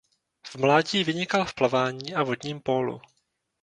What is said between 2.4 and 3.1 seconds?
pólu.